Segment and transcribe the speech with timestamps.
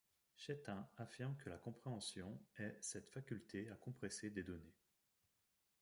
[0.35, 4.73] Chaitin affirme que la compréhension est cette faculté à compresser des données.